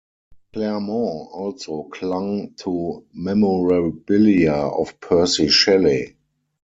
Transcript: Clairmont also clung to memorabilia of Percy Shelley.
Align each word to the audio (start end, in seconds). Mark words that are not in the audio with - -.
Clairmont 0.53 1.29
also 1.31 1.83
clung 1.83 2.55
to 2.55 3.05
memorabilia 3.13 4.51
of 4.53 4.99
Percy 4.99 5.47
Shelley. 5.47 6.15